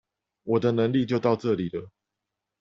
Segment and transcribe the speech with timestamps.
[0.41, 1.91] 我的能力就到這裡了